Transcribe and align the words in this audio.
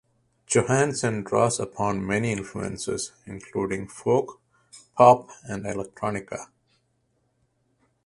Johansen 0.47 1.23
draws 1.23 1.59
upon 1.59 2.03
many 2.07 2.31
influences, 2.31 3.11
including 3.27 3.87
folk, 3.87 4.41
pop, 4.97 5.29
and 5.43 5.63
electronica. 5.63 6.47